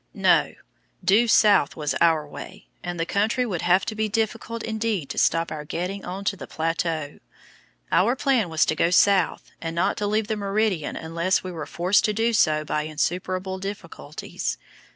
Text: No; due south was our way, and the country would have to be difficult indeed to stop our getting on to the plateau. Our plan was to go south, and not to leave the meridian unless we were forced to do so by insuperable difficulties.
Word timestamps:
No; 0.15 0.55
due 1.05 1.27
south 1.27 1.75
was 1.75 1.93
our 2.01 2.27
way, 2.27 2.65
and 2.83 2.99
the 2.99 3.05
country 3.05 3.45
would 3.45 3.61
have 3.61 3.85
to 3.85 3.93
be 3.93 4.09
difficult 4.09 4.63
indeed 4.63 5.09
to 5.09 5.19
stop 5.19 5.51
our 5.51 5.63
getting 5.63 6.03
on 6.05 6.23
to 6.25 6.35
the 6.35 6.47
plateau. 6.47 7.19
Our 7.91 8.15
plan 8.15 8.49
was 8.49 8.65
to 8.65 8.75
go 8.75 8.89
south, 8.89 9.51
and 9.61 9.75
not 9.75 9.97
to 9.97 10.07
leave 10.07 10.25
the 10.25 10.35
meridian 10.37 10.95
unless 10.95 11.43
we 11.43 11.51
were 11.51 11.67
forced 11.67 12.03
to 12.05 12.13
do 12.13 12.33
so 12.33 12.65
by 12.65 12.81
insuperable 12.81 13.59
difficulties. 13.59 14.57